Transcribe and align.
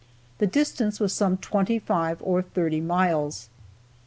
The 0.39 0.47
distance 0.47 0.99
was 0.99 1.13
some 1.13 1.37
twenty 1.37 1.77
five 1.77 2.23
or 2.23 2.41
thirty 2.41 2.81
miles. 2.81 3.49